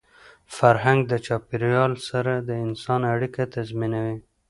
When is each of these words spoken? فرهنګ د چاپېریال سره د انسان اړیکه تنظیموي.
فرهنګ 0.57 0.99
د 1.11 1.13
چاپېریال 1.25 1.93
سره 2.09 2.33
د 2.49 2.51
انسان 2.65 3.01
اړیکه 3.13 3.41
تنظیموي. 3.53 4.15